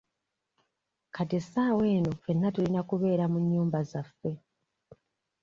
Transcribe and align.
Kati 1.15 1.33
essaawa 1.39 1.83
eno 1.95 2.11
ffena 2.13 2.47
tulina 2.55 2.81
kubeera 2.89 3.25
mu 3.31 3.37
nnyumba 3.43 3.79
zaffe. 3.91 4.31